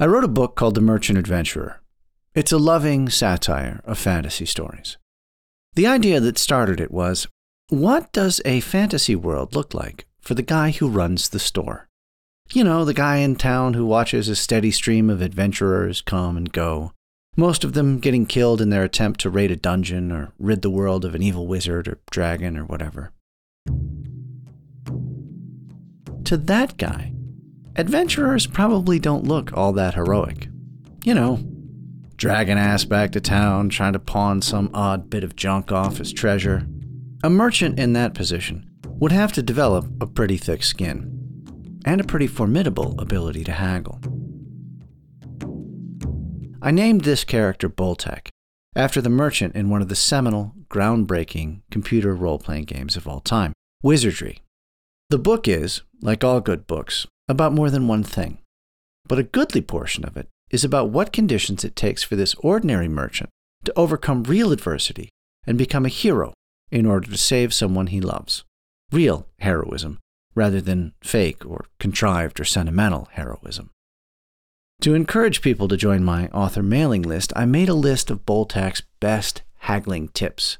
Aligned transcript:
I 0.00 0.06
wrote 0.06 0.22
a 0.22 0.28
book 0.28 0.54
called 0.54 0.76
The 0.76 0.80
Merchant 0.80 1.18
Adventurer. 1.18 1.80
It's 2.32 2.52
a 2.52 2.58
loving 2.58 3.08
satire 3.08 3.80
of 3.84 3.98
fantasy 3.98 4.46
stories. 4.46 4.96
The 5.74 5.88
idea 5.88 6.20
that 6.20 6.38
started 6.38 6.78
it 6.78 6.92
was 6.92 7.26
what 7.68 8.12
does 8.12 8.40
a 8.44 8.60
fantasy 8.60 9.16
world 9.16 9.56
look 9.56 9.74
like 9.74 10.06
for 10.20 10.34
the 10.34 10.42
guy 10.42 10.70
who 10.70 10.88
runs 10.88 11.28
the 11.28 11.40
store? 11.40 11.88
You 12.52 12.62
know, 12.62 12.84
the 12.84 12.94
guy 12.94 13.16
in 13.16 13.34
town 13.34 13.74
who 13.74 13.84
watches 13.84 14.28
a 14.28 14.36
steady 14.36 14.70
stream 14.70 15.10
of 15.10 15.20
adventurers 15.20 16.00
come 16.00 16.36
and 16.36 16.52
go, 16.52 16.92
most 17.36 17.64
of 17.64 17.72
them 17.72 17.98
getting 17.98 18.24
killed 18.24 18.60
in 18.60 18.70
their 18.70 18.84
attempt 18.84 19.18
to 19.22 19.30
raid 19.30 19.50
a 19.50 19.56
dungeon 19.56 20.12
or 20.12 20.32
rid 20.38 20.62
the 20.62 20.70
world 20.70 21.04
of 21.04 21.16
an 21.16 21.24
evil 21.24 21.48
wizard 21.48 21.88
or 21.88 21.98
dragon 22.12 22.56
or 22.56 22.64
whatever. 22.64 23.10
To 26.22 26.36
that 26.36 26.76
guy, 26.76 27.14
adventurers 27.78 28.46
probably 28.46 28.98
don't 28.98 29.24
look 29.24 29.56
all 29.56 29.72
that 29.72 29.94
heroic. 29.94 30.48
You 31.04 31.14
know, 31.14 31.40
dragging 32.16 32.58
ass 32.58 32.84
back 32.84 33.12
to 33.12 33.20
town, 33.20 33.68
trying 33.68 33.94
to 33.94 33.98
pawn 33.98 34.42
some 34.42 34.70
odd 34.74 35.08
bit 35.08 35.24
of 35.24 35.36
junk 35.36 35.72
off 35.72 36.00
as 36.00 36.12
treasure. 36.12 36.66
A 37.22 37.30
merchant 37.30 37.78
in 37.78 37.94
that 37.94 38.14
position 38.14 38.68
would 38.84 39.12
have 39.12 39.32
to 39.32 39.42
develop 39.42 39.86
a 40.00 40.06
pretty 40.06 40.36
thick 40.36 40.62
skin 40.62 41.14
and 41.84 42.00
a 42.00 42.04
pretty 42.04 42.26
formidable 42.26 42.98
ability 42.98 43.44
to 43.44 43.52
haggle. 43.52 44.00
I 46.60 46.72
named 46.72 47.02
this 47.02 47.22
character 47.22 47.68
Boltac 47.68 48.28
after 48.74 49.00
the 49.00 49.08
merchant 49.08 49.54
in 49.54 49.70
one 49.70 49.80
of 49.80 49.88
the 49.88 49.96
seminal, 49.96 50.52
groundbreaking 50.68 51.62
computer 51.70 52.14
role 52.14 52.38
playing 52.38 52.64
games 52.64 52.96
of 52.96 53.06
all 53.06 53.20
time, 53.20 53.52
Wizardry. 53.82 54.42
The 55.10 55.18
book 55.18 55.46
is, 55.46 55.82
like 56.00 56.24
all 56.24 56.40
good 56.40 56.66
books, 56.66 57.06
about 57.28 57.52
more 57.52 57.70
than 57.70 57.88
one 57.88 58.04
thing, 58.04 58.38
but 59.06 59.18
a 59.18 59.24
goodly 59.24 59.60
portion 59.60 60.04
of 60.04 60.16
it 60.16 60.28
is 60.50 60.64
about 60.64 60.90
what 60.90 61.12
conditions 61.12 61.64
it 61.64 61.76
takes 61.76 62.02
for 62.02 62.16
this 62.16 62.34
ordinary 62.36 62.88
merchant 62.88 63.30
to 63.64 63.72
overcome 63.76 64.22
real 64.24 64.52
adversity 64.52 65.08
and 65.46 65.58
become 65.58 65.84
a 65.84 65.90
hero 65.90 66.32
in 66.70 66.86
order 66.86 67.10
to 67.10 67.16
save 67.16 67.52
someone 67.52 67.88
he 67.88 68.00
loves. 68.00 68.44
Real 68.92 69.26
heroism, 69.40 69.98
rather 70.34 70.60
than 70.60 70.92
fake 71.02 71.44
or 71.44 71.66
contrived 71.78 72.38
or 72.40 72.44
sentimental 72.44 73.08
heroism. 73.12 73.70
To 74.82 74.94
encourage 74.94 75.42
people 75.42 75.66
to 75.68 75.76
join 75.76 76.04
my 76.04 76.28
author 76.28 76.62
mailing 76.62 77.02
list, 77.02 77.32
I 77.34 77.46
made 77.46 77.68
a 77.68 77.74
list 77.74 78.10
of 78.10 78.24
Boltac's 78.24 78.82
best 79.00 79.42
haggling 79.60 80.08
tips. 80.08 80.56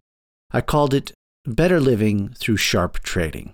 I 0.51 0.61
called 0.61 0.93
it 0.93 1.13
Better 1.47 1.79
Living 1.79 2.31
Through 2.31 2.57
Sharp 2.57 3.01
Trading. 3.01 3.53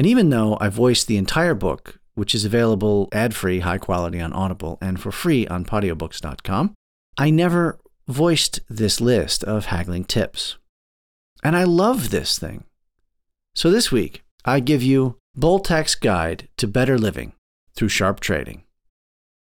And 0.00 0.06
even 0.06 0.30
though 0.30 0.56
I 0.62 0.70
voiced 0.70 1.08
the 1.08 1.18
entire 1.18 1.52
book 1.52 2.00
which 2.14 2.34
is 2.34 2.46
available 2.46 3.10
ad 3.12 3.34
free, 3.34 3.58
high 3.58 3.76
quality 3.76 4.18
on 4.18 4.32
Audible, 4.32 4.78
and 4.80 4.98
for 4.98 5.12
free 5.12 5.46
on 5.48 5.66
podiobooks.com, 5.66 6.72
I 7.18 7.28
never 7.28 7.78
voiced 8.08 8.60
this 8.70 9.02
list 9.02 9.44
of 9.44 9.66
haggling 9.66 10.04
tips. 10.04 10.56
And 11.44 11.54
I 11.54 11.64
love 11.64 12.08
this 12.08 12.38
thing. 12.38 12.64
So 13.54 13.70
this 13.70 13.92
week, 13.92 14.22
I 14.42 14.60
give 14.60 14.82
you 14.82 15.18
Boltac's 15.36 15.94
Guide 15.94 16.48
to 16.56 16.66
Better 16.66 16.96
Living 16.96 17.34
through 17.76 17.90
Sharp 17.90 18.20
Trading. 18.20 18.62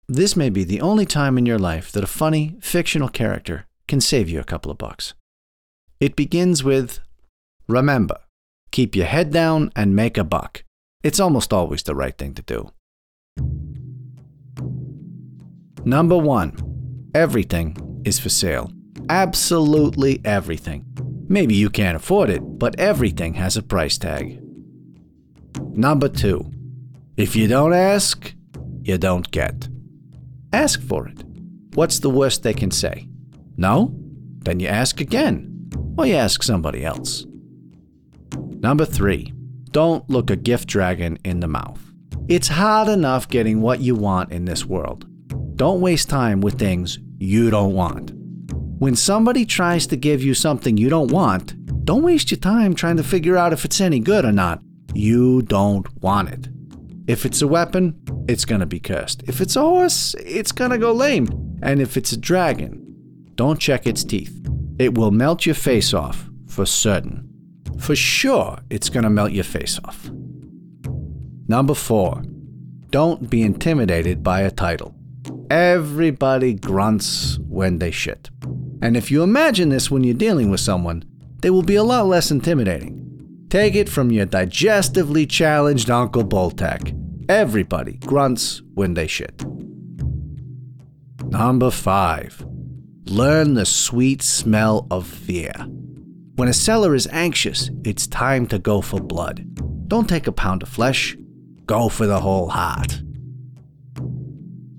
This 0.08 0.38
may 0.38 0.50
be 0.50 0.64
the 0.64 0.80
only 0.80 1.06
time 1.06 1.38
in 1.38 1.46
your 1.46 1.60
life 1.60 1.92
that 1.92 2.04
a 2.06 2.08
funny, 2.08 2.56
fictional 2.62 3.10
character 3.10 3.66
can 3.90 4.00
save 4.00 4.30
you 4.30 4.40
a 4.40 4.46
couple 4.46 4.72
of 4.72 4.78
bucks. 4.78 5.16
It 6.00 6.16
begins 6.16 6.64
with 6.64 7.02
Remember, 7.68 8.20
keep 8.72 8.96
your 8.96 9.06
head 9.06 9.32
down 9.32 9.72
and 9.76 9.96
make 9.96 10.18
a 10.18 10.24
buck. 10.24 10.64
It's 11.04 11.20
almost 11.20 11.54
always 11.54 11.84
the 11.84 11.96
right 11.96 12.18
thing 12.18 12.34
to 12.34 12.42
do. 12.42 12.72
Number 15.86 16.18
one, 16.18 17.10
everything 17.14 18.02
is 18.06 18.20
for 18.20 18.30
sale. 18.30 18.72
Absolutely 19.10 20.20
everything. 20.26 20.84
Maybe 21.28 21.56
you 21.56 21.70
can't 21.70 21.96
afford 21.96 22.30
it, 22.30 22.42
but 22.42 22.80
everything 22.80 23.36
has 23.36 23.56
a 23.56 23.64
price 23.64 23.98
tag. 23.98 24.42
Number 25.74 26.10
two, 26.10 26.52
if 27.18 27.36
you 27.36 27.48
don't 27.48 27.74
ask, 27.74 28.34
you 28.84 28.98
don't 28.98 29.30
get. 29.32 29.68
Ask 30.54 30.82
for 30.82 31.08
it. 31.08 31.24
What's 31.74 32.00
the 32.00 32.10
worst 32.10 32.44
they 32.44 32.54
can 32.54 32.72
say? 32.72 33.08
No? 33.58 33.94
Then 34.40 34.60
you 34.60 34.68
ask 34.68 35.02
again, 35.02 35.70
or 35.98 36.06
you 36.06 36.16
ask 36.16 36.44
somebody 36.44 36.86
else. 36.86 37.26
Number 38.66 38.84
three, 38.84 39.32
don't 39.70 40.10
look 40.10 40.32
a 40.32 40.36
gift 40.36 40.68
dragon 40.68 41.20
in 41.24 41.40
the 41.40 41.48
mouth. 41.48 41.80
It's 42.28 42.48
hard 42.48 42.88
enough 42.88 43.30
getting 43.30 43.62
what 43.62 43.80
you 43.80 43.94
want 43.94 44.32
in 44.32 44.46
this 44.46 44.66
world. 44.66 45.06
Don't 45.56 45.82
waste 45.82 46.10
time 46.10 46.42
with 46.42 46.58
things 46.58 46.98
you 47.20 47.52
don't 47.52 47.76
want. 47.76 48.12
When 48.80 48.96
somebody 48.96 49.46
tries 49.46 49.86
to 49.86 49.96
give 49.96 50.24
you 50.24 50.34
something 50.34 50.78
you 50.78 50.90
don't 50.90 51.12
want, 51.12 51.86
don't 51.86 52.02
waste 52.02 52.32
your 52.32 52.40
time 52.40 52.74
trying 52.74 52.98
to 52.98 53.04
figure 53.04 53.38
out 53.38 53.54
if 53.54 53.66
it's 53.66 53.80
any 53.80 54.00
good 54.00 54.26
or 54.26 54.32
not. 54.32 54.64
You 54.96 55.44
don't 55.44 55.86
want 56.02 56.30
it. 56.30 56.48
If 57.06 57.24
it's 57.24 57.44
a 57.44 57.48
weapon, 57.48 58.02
it's 58.28 58.46
gonna 58.46 58.66
be 58.66 58.80
cursed. 58.80 59.22
If 59.28 59.42
it's 59.42 59.56
a 59.56 59.62
horse, 59.62 60.16
it's 60.26 60.52
gonna 60.52 60.80
go 60.80 60.92
lame. 60.92 61.60
And 61.62 61.80
if 61.80 61.98
it's 61.98 62.14
a 62.14 62.18
dragon, 62.18 62.84
don't 63.36 63.60
check 63.60 63.86
its 63.86 64.04
teeth. 64.04 64.44
It 64.80 64.98
will 64.98 65.12
melt 65.12 65.46
your 65.46 65.54
face 65.54 65.94
off, 65.94 66.28
for 66.48 66.66
certain 66.66 67.30
for 67.86 67.96
sure 67.96 68.58
it's 68.72 68.90
going 68.90 69.04
to 69.04 69.10
melt 69.12 69.32
your 69.32 69.44
face 69.44 69.80
off. 69.86 70.10
Number 71.48 71.76
four, 71.76 72.24
don't 72.90 73.30
be 73.30 73.44
intimidated 73.44 74.24
by 74.24 74.42
a 74.42 74.50
title. 74.50 74.96
Everybody 75.52 76.56
grunts 76.56 77.38
when 77.48 77.78
they 77.78 77.92
shit. 77.92 78.32
And 78.82 78.98
if 78.98 79.12
you 79.12 79.22
imagine 79.22 79.70
this 79.70 79.92
when 79.92 80.04
you're 80.04 80.16
dealing 80.16 80.50
with 80.50 80.62
someone, 80.62 81.04
they 81.42 81.52
will 81.52 81.62
be 81.62 81.76
a 81.76 81.84
lot 81.84 82.08
less 82.08 82.32
intimidating. 82.32 83.46
Take 83.50 83.76
it 83.76 83.88
from 83.88 84.12
your 84.12 84.26
digestively 84.26 85.30
challenged 85.30 85.92
Uncle 85.92 86.24
Boltac. 86.24 86.92
Everybody 87.30 87.98
grunts 87.98 88.64
when 88.74 88.96
they 88.96 89.06
shit. 89.06 89.46
Number 91.26 91.70
five, 91.70 92.44
learn 93.06 93.54
the 93.54 93.66
sweet 93.66 94.24
smell 94.24 94.88
of 94.90 95.06
fear. 95.06 95.54
When 96.36 96.50
a 96.50 96.54
seller 96.54 96.94
is 96.94 97.08
anxious, 97.14 97.70
it's 97.86 98.08
time 98.08 98.46
to 98.48 98.60
go 98.60 98.82
for 98.82 99.00
blood. 99.00 99.46
Don't 99.88 100.10
take 100.10 100.28
a 100.28 100.34
pound 100.34 100.64
of 100.64 100.70
flesh, 100.70 101.16
go 101.66 101.88
for 101.88 102.06
the 102.06 102.20
whole 102.20 102.50
heart. 102.50 103.02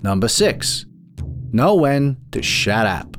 Number 0.03 0.29
six, 0.29 0.85
know 1.53 1.75
when 1.75 2.19
to 2.33 2.43
shut 2.43 2.87
up. 2.87 3.17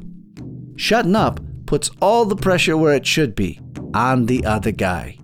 Shutting 0.76 1.16
up 1.16 1.40
puts 1.66 1.90
all 2.00 2.26
the 2.26 2.36
pressure 2.36 2.78
where 2.78 2.94
it 2.94 3.08
should 3.08 3.34
be 3.34 3.60
on 3.96 4.28
the 4.28 4.46
other 4.46 4.72
guy. 4.72 5.18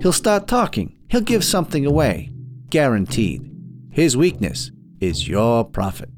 He'll 0.00 0.12
start 0.12 0.46
talking, 0.46 0.96
he'll 1.08 1.22
give 1.22 1.42
something 1.42 1.84
away. 1.84 2.30
Guaranteed. 2.70 3.50
His 3.90 4.16
weakness 4.16 4.70
is 5.00 5.26
your 5.26 5.64
profit. 5.64 6.10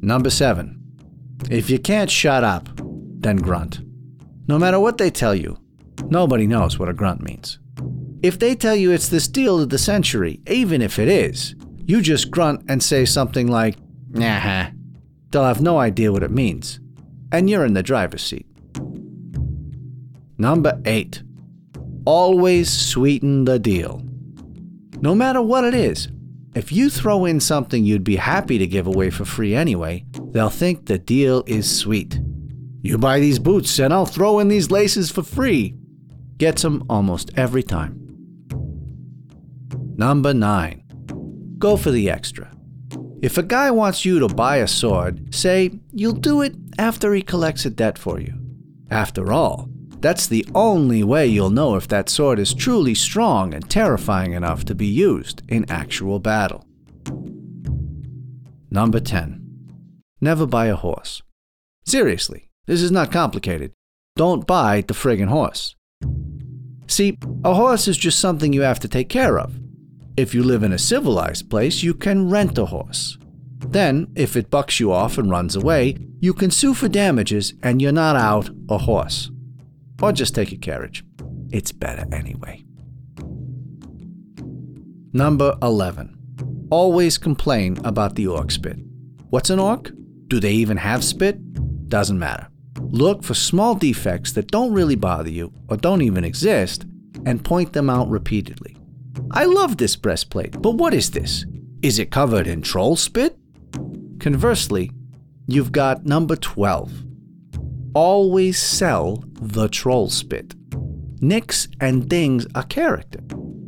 Number 0.00 0.30
seven, 0.30 0.80
if 1.50 1.68
you 1.68 1.80
can't 1.80 2.10
shut 2.10 2.44
up, 2.44 2.68
then 2.76 3.38
grunt. 3.38 3.80
No 4.52 4.58
matter 4.58 4.78
what 4.78 4.98
they 4.98 5.10
tell 5.10 5.34
you, 5.34 5.56
nobody 6.10 6.46
knows 6.46 6.78
what 6.78 6.90
a 6.90 6.92
grunt 6.92 7.22
means. 7.22 7.58
If 8.22 8.38
they 8.38 8.54
tell 8.54 8.76
you 8.76 8.92
it's 8.92 9.08
the 9.08 9.18
steal 9.18 9.58
of 9.58 9.70
the 9.70 9.78
century, 9.78 10.42
even 10.46 10.82
if 10.82 10.98
it 10.98 11.08
is, 11.08 11.54
you 11.86 12.02
just 12.02 12.30
grunt 12.30 12.62
and 12.68 12.82
say 12.82 13.06
something 13.06 13.48
like, 13.48 13.76
nah, 14.10 14.66
they'll 15.30 15.44
have 15.44 15.62
no 15.62 15.78
idea 15.78 16.12
what 16.12 16.22
it 16.22 16.30
means. 16.30 16.80
And 17.32 17.48
you're 17.48 17.64
in 17.64 17.72
the 17.72 17.82
driver's 17.82 18.24
seat. 18.24 18.44
Number 20.36 20.78
8. 20.84 21.22
Always 22.04 22.70
sweeten 22.70 23.46
the 23.46 23.58
deal. 23.58 24.02
No 25.00 25.14
matter 25.14 25.40
what 25.40 25.64
it 25.64 25.72
is, 25.72 26.08
if 26.54 26.70
you 26.70 26.90
throw 26.90 27.24
in 27.24 27.40
something 27.40 27.86
you'd 27.86 28.04
be 28.04 28.16
happy 28.16 28.58
to 28.58 28.66
give 28.66 28.86
away 28.86 29.08
for 29.08 29.24
free 29.24 29.54
anyway, 29.54 30.04
they'll 30.32 30.50
think 30.50 30.84
the 30.84 30.98
deal 30.98 31.42
is 31.46 31.74
sweet. 31.74 32.20
You 32.82 32.98
buy 32.98 33.20
these 33.20 33.38
boots 33.38 33.78
and 33.78 33.94
I'll 33.94 34.06
throw 34.06 34.40
in 34.40 34.48
these 34.48 34.70
laces 34.70 35.10
for 35.10 35.22
free. 35.22 35.76
Gets 36.36 36.62
them 36.62 36.84
almost 36.90 37.30
every 37.36 37.62
time. 37.62 37.98
Number 39.96 40.34
9. 40.34 41.54
Go 41.58 41.76
for 41.76 41.92
the 41.92 42.10
extra. 42.10 42.50
If 43.22 43.38
a 43.38 43.44
guy 43.44 43.70
wants 43.70 44.04
you 44.04 44.18
to 44.18 44.26
buy 44.26 44.56
a 44.56 44.66
sword, 44.66 45.32
say 45.32 45.78
you'll 45.92 46.14
do 46.14 46.42
it 46.42 46.56
after 46.76 47.14
he 47.14 47.22
collects 47.22 47.64
a 47.64 47.70
debt 47.70 47.96
for 47.96 48.18
you. 48.18 48.34
After 48.90 49.32
all, 49.32 49.68
that's 50.00 50.26
the 50.26 50.44
only 50.56 51.04
way 51.04 51.28
you'll 51.28 51.50
know 51.50 51.76
if 51.76 51.86
that 51.86 52.08
sword 52.08 52.40
is 52.40 52.52
truly 52.52 52.96
strong 52.96 53.54
and 53.54 53.70
terrifying 53.70 54.32
enough 54.32 54.64
to 54.64 54.74
be 54.74 54.86
used 54.86 55.42
in 55.48 55.70
actual 55.70 56.18
battle. 56.18 56.66
Number 58.68 58.98
10. 58.98 59.40
Never 60.20 60.46
buy 60.46 60.66
a 60.66 60.74
horse. 60.74 61.22
Seriously, 61.86 62.48
this 62.66 62.82
is 62.82 62.90
not 62.90 63.12
complicated. 63.12 63.72
Don't 64.16 64.46
buy 64.46 64.82
the 64.82 64.94
friggin' 64.94 65.28
horse. 65.28 65.74
See, 66.86 67.18
a 67.44 67.54
horse 67.54 67.88
is 67.88 67.96
just 67.96 68.18
something 68.18 68.52
you 68.52 68.62
have 68.62 68.80
to 68.80 68.88
take 68.88 69.08
care 69.08 69.38
of. 69.38 69.58
If 70.16 70.34
you 70.34 70.42
live 70.42 70.62
in 70.62 70.72
a 70.72 70.78
civilized 70.78 71.48
place, 71.48 71.82
you 71.82 71.94
can 71.94 72.28
rent 72.28 72.58
a 72.58 72.66
horse. 72.66 73.16
Then, 73.58 74.08
if 74.14 74.36
it 74.36 74.50
bucks 74.50 74.78
you 74.78 74.92
off 74.92 75.16
and 75.16 75.30
runs 75.30 75.56
away, 75.56 75.96
you 76.20 76.34
can 76.34 76.50
sue 76.50 76.74
for 76.74 76.88
damages 76.88 77.54
and 77.62 77.80
you're 77.80 77.92
not 77.92 78.16
out 78.16 78.50
a 78.68 78.78
horse. 78.78 79.30
Or 80.02 80.12
just 80.12 80.34
take 80.34 80.52
a 80.52 80.56
carriage. 80.56 81.04
It's 81.50 81.72
better 81.72 82.04
anyway. 82.14 82.64
Number 85.14 85.56
11. 85.62 86.68
Always 86.70 87.18
complain 87.18 87.78
about 87.84 88.14
the 88.14 88.26
orc 88.26 88.50
spit. 88.50 88.76
What's 89.30 89.50
an 89.50 89.58
orc? 89.58 89.90
Do 90.28 90.40
they 90.40 90.52
even 90.52 90.76
have 90.76 91.02
spit? 91.04 91.38
Doesn't 91.88 92.18
matter. 92.18 92.48
Look 92.92 93.22
for 93.22 93.32
small 93.32 93.74
defects 93.74 94.32
that 94.32 94.50
don't 94.50 94.74
really 94.74 94.96
bother 94.96 95.30
you 95.30 95.50
or 95.68 95.78
don't 95.78 96.02
even 96.02 96.24
exist 96.24 96.84
and 97.24 97.42
point 97.42 97.72
them 97.72 97.88
out 97.88 98.10
repeatedly. 98.10 98.76
I 99.30 99.46
love 99.46 99.78
this 99.78 99.96
breastplate, 99.96 100.60
but 100.60 100.72
what 100.72 100.92
is 100.92 101.10
this? 101.10 101.46
Is 101.80 101.98
it 101.98 102.10
covered 102.10 102.46
in 102.46 102.60
troll 102.60 102.96
spit? 102.96 103.38
Conversely, 104.20 104.90
you've 105.46 105.72
got 105.72 106.04
number 106.04 106.36
12. 106.36 106.92
Always 107.94 108.58
sell 108.58 109.24
the 109.40 109.68
troll 109.68 110.10
spit. 110.10 110.54
Nicks 111.22 111.68
and 111.80 112.10
dings 112.10 112.46
are 112.54 112.64
character. 112.64 113.20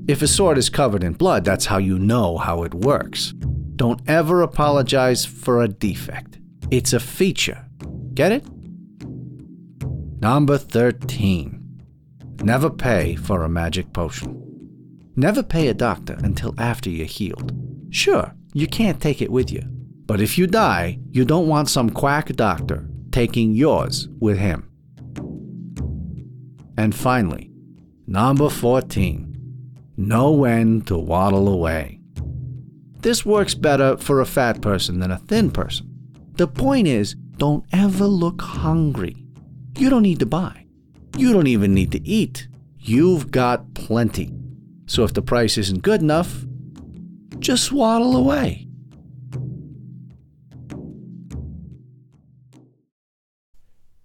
If 0.06 0.20
a 0.20 0.28
sword 0.28 0.58
is 0.58 0.68
covered 0.68 1.02
in 1.02 1.14
blood, 1.14 1.46
that's 1.46 1.64
how 1.64 1.78
you 1.78 1.98
know 1.98 2.36
how 2.36 2.62
it 2.62 2.74
works. 2.74 3.32
Don't 3.76 4.02
ever 4.06 4.42
apologize 4.42 5.24
for 5.24 5.62
a 5.62 5.68
defect. 5.68 6.40
It's 6.70 6.92
a 6.92 7.00
feature. 7.00 7.64
Get 8.12 8.30
it? 8.30 8.44
Number 10.24 10.56
13. 10.56 11.82
Never 12.42 12.70
pay 12.70 13.14
for 13.14 13.42
a 13.42 13.48
magic 13.50 13.92
potion. 13.92 14.40
Never 15.16 15.42
pay 15.42 15.68
a 15.68 15.74
doctor 15.74 16.16
until 16.20 16.54
after 16.56 16.88
you're 16.88 17.04
healed. 17.04 17.52
Sure, 17.90 18.32
you 18.54 18.66
can't 18.66 19.02
take 19.02 19.20
it 19.20 19.30
with 19.30 19.52
you. 19.52 19.60
But 20.06 20.22
if 20.22 20.38
you 20.38 20.46
die, 20.46 20.98
you 21.10 21.26
don't 21.26 21.46
want 21.46 21.68
some 21.68 21.90
quack 21.90 22.28
doctor 22.36 22.88
taking 23.12 23.52
yours 23.52 24.08
with 24.18 24.38
him. 24.38 24.70
And 26.78 26.94
finally, 26.94 27.50
number 28.06 28.48
14. 28.48 29.36
Know 29.98 30.30
when 30.30 30.80
to 30.86 30.96
waddle 30.96 31.48
away. 31.48 32.00
This 33.00 33.26
works 33.26 33.54
better 33.54 33.98
for 33.98 34.22
a 34.22 34.26
fat 34.26 34.62
person 34.62 35.00
than 35.00 35.10
a 35.10 35.18
thin 35.18 35.50
person. 35.50 35.86
The 36.36 36.48
point 36.48 36.88
is, 36.88 37.14
don't 37.36 37.66
ever 37.74 38.06
look 38.06 38.40
hungry. 38.40 39.23
You 39.76 39.90
don't 39.90 40.02
need 40.02 40.20
to 40.20 40.26
buy. 40.26 40.66
You 41.16 41.32
don't 41.32 41.48
even 41.48 41.74
need 41.74 41.92
to 41.92 42.06
eat. 42.06 42.48
You've 42.78 43.30
got 43.30 43.74
plenty. 43.74 44.32
So 44.86 45.04
if 45.04 45.14
the 45.14 45.22
price 45.22 45.58
isn't 45.58 45.82
good 45.82 46.00
enough, 46.00 46.44
just 47.40 47.72
waddle 47.72 48.16
away. 48.16 48.68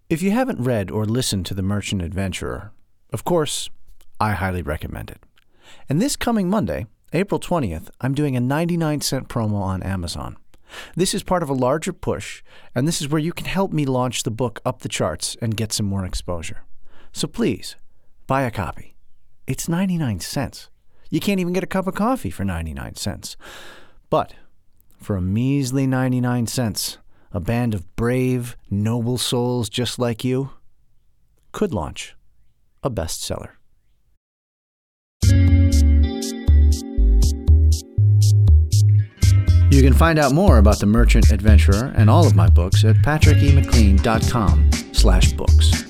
If 0.09 0.23
you 0.23 0.31
haven't 0.31 0.63
read 0.63 0.89
or 0.89 1.05
listened 1.05 1.45
to 1.45 1.53
The 1.53 1.61
Merchant 1.61 2.01
Adventurer, 2.01 2.71
of 3.13 3.23
course, 3.23 3.69
I 4.19 4.31
highly 4.31 4.63
recommend 4.63 5.11
it. 5.11 5.23
And 5.87 6.01
this 6.01 6.15
coming 6.15 6.49
Monday, 6.49 6.87
April 7.13 7.39
20th, 7.39 7.91
I'm 8.01 8.15
doing 8.15 8.35
a 8.35 8.39
99 8.39 9.01
cent 9.01 9.27
promo 9.29 9.61
on 9.61 9.83
Amazon. 9.83 10.37
This 10.95 11.13
is 11.13 11.23
part 11.23 11.43
of 11.43 11.49
a 11.49 11.53
larger 11.53 11.93
push, 11.93 12.43
and 12.75 12.87
this 12.87 13.01
is 13.01 13.09
where 13.09 13.19
you 13.19 13.33
can 13.33 13.45
help 13.45 13.71
me 13.71 13.85
launch 13.85 14.23
the 14.23 14.31
book 14.31 14.61
up 14.65 14.79
the 14.79 14.89
charts 14.89 15.37
and 15.41 15.57
get 15.57 15.71
some 15.71 15.85
more 15.85 16.05
exposure. 16.05 16.63
So 17.11 17.27
please, 17.27 17.75
buy 18.27 18.43
a 18.43 18.51
copy. 18.51 18.95
It's 19.47 19.67
99 19.67 20.19
cents. 20.19 20.69
You 21.09 21.19
can't 21.19 21.39
even 21.39 21.53
get 21.53 21.63
a 21.63 21.67
cup 21.67 21.87
of 21.87 21.95
coffee 21.95 22.29
for 22.29 22.45
99 22.45 22.95
cents. 22.95 23.35
But 24.09 24.35
for 24.97 25.15
a 25.15 25.21
measly 25.21 25.87
99 25.87 26.47
cents, 26.47 26.97
a 27.31 27.39
band 27.39 27.73
of 27.73 27.95
brave, 27.95 28.57
noble 28.69 29.17
souls 29.17 29.69
just 29.69 29.99
like 29.99 30.23
you 30.23 30.51
could 31.51 31.73
launch 31.73 32.15
a 32.83 32.89
bestseller. 32.91 33.58
You 39.79 39.85
can 39.85 39.93
find 39.93 40.19
out 40.19 40.33
more 40.33 40.57
about 40.57 40.77
The 40.81 40.87
Merchant 40.87 41.31
Adventurer 41.31 41.93
and 41.95 42.09
all 42.09 42.27
of 42.27 42.35
my 42.35 42.49
books 42.49 42.83
at 42.83 42.97
patrickemclean.com 42.97 44.71
slash 44.91 45.31
books. 45.31 45.88